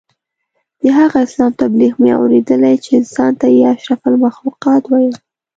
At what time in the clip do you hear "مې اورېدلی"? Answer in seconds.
2.01-2.75